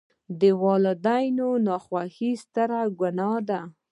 د 0.39 0.41
والداینو 0.63 1.49
ناخوښي 1.67 2.31
ستره 2.43 2.81
ګناه 2.99 3.37
ده. 3.49 3.59